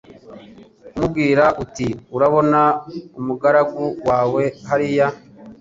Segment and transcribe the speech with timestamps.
[0.91, 2.61] kumubwira ati Urabona
[3.19, 5.07] umugaragu wawe hariya